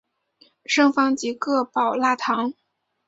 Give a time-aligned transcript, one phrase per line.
[0.65, 2.55] 圣方济各保拉堂。